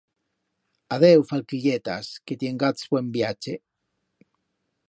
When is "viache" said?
3.19-3.55